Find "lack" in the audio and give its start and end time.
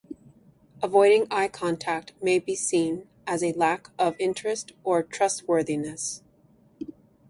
3.53-3.91